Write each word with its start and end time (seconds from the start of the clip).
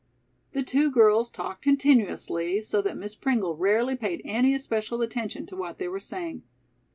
The 0.53 0.63
two 0.63 0.89
girls 0.89 1.29
talked 1.29 1.61
continuously 1.61 2.59
so 2.63 2.81
that 2.81 2.97
Miss 2.97 3.13
Pringle 3.13 3.55
rarely 3.55 3.95
paid 3.95 4.23
any 4.25 4.55
especial 4.55 5.03
attention 5.03 5.45
to 5.45 5.55
what 5.55 5.77
they 5.77 5.87
were 5.87 5.99
saying. 5.99 6.41